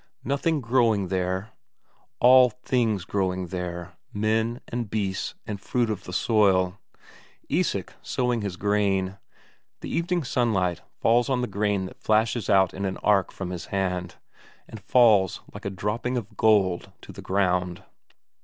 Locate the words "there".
1.09-1.51, 3.49-3.93